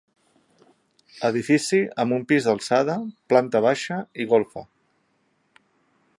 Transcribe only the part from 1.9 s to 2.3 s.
amb un